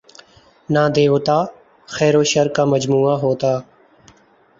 نہ 0.73 0.83
دیوتا، 0.95 1.37
خیر 1.89 2.13
وشرکا 2.21 2.63
مجموعہ 2.73 3.15
ہوتا 3.23 3.51
ہے۔ 3.55 3.61